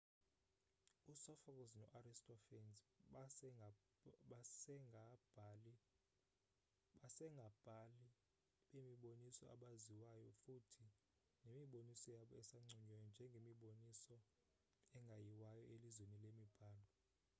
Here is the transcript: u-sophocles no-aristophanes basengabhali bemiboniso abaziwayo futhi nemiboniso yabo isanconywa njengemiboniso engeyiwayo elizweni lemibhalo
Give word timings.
u-sophocles 1.13 1.73
no-aristophanes 1.79 2.81
basengabhali 7.01 8.03
bemiboniso 8.71 9.43
abaziwayo 9.55 10.29
futhi 10.43 10.87
nemiboniso 11.43 12.07
yabo 12.17 12.33
isanconywa 12.43 12.97
njengemiboniso 13.09 14.15
engeyiwayo 14.95 15.63
elizweni 15.73 16.15
lemibhalo 16.23 16.87